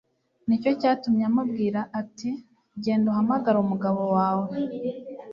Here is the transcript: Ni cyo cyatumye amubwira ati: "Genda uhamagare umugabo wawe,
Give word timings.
Ni 0.47 0.55
cyo 0.61 0.71
cyatumye 0.81 1.23
amubwira 1.29 1.79
ati: 2.01 2.29
"Genda 2.83 3.07
uhamagare 3.11 3.57
umugabo 3.59 4.01
wawe, 4.15 4.49